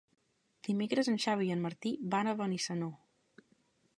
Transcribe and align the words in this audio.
Dimecres 0.67 1.09
en 1.11 1.19
Xavi 1.25 1.45
i 1.49 1.53
en 1.57 1.61
Martí 1.67 1.93
van 2.15 2.31
a 2.31 2.35
Benissanó. 2.41 2.91